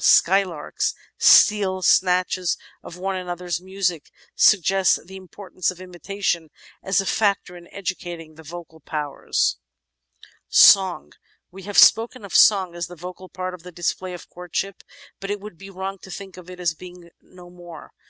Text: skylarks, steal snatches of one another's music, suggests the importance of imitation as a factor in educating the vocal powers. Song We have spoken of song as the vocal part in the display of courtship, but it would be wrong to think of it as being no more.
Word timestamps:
skylarks, 0.00 0.94
steal 1.16 1.80
snatches 1.80 2.58
of 2.82 2.98
one 2.98 3.16
another's 3.16 3.58
music, 3.58 4.10
suggests 4.36 5.02
the 5.06 5.16
importance 5.16 5.70
of 5.70 5.80
imitation 5.80 6.50
as 6.82 7.00
a 7.00 7.06
factor 7.06 7.56
in 7.56 7.66
educating 7.72 8.34
the 8.34 8.42
vocal 8.42 8.80
powers. 8.80 9.56
Song 10.50 11.12
We 11.50 11.62
have 11.62 11.78
spoken 11.78 12.22
of 12.22 12.34
song 12.34 12.74
as 12.74 12.86
the 12.86 12.96
vocal 12.96 13.30
part 13.30 13.54
in 13.54 13.60
the 13.64 13.72
display 13.72 14.12
of 14.12 14.28
courtship, 14.28 14.82
but 15.20 15.30
it 15.30 15.40
would 15.40 15.56
be 15.56 15.70
wrong 15.70 15.96
to 16.02 16.10
think 16.10 16.36
of 16.36 16.50
it 16.50 16.60
as 16.60 16.74
being 16.74 17.08
no 17.22 17.48
more. 17.48 17.92